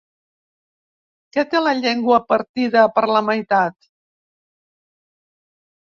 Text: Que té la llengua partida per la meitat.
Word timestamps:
Que 1.35 1.43
té 1.51 1.61
la 1.65 1.75
llengua 1.83 2.19
partida 2.33 2.87
per 2.97 3.05
la 3.13 3.21
meitat. 3.31 3.79